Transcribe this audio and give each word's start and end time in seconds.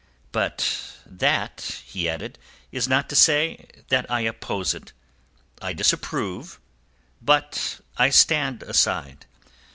"But 0.31 0.95
that," 1.05 1.83
he 1.85 2.09
added, 2.09 2.39
"is 2.71 2.87
not 2.87 3.07
to 3.09 3.15
say 3.15 3.67
that 3.89 4.09
I 4.09 4.21
oppose 4.21 4.73
it. 4.73 4.93
I 5.61 5.73
disapprove, 5.73 6.59
but 7.21 7.81
I 7.97 8.09
stand 8.09 8.63
aside. 8.63 9.27